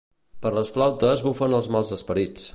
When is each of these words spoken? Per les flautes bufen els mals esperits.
Per 0.45 0.51
les 0.59 0.71
flautes 0.77 1.23
bufen 1.29 1.57
els 1.59 1.73
mals 1.77 1.97
esperits. 2.01 2.49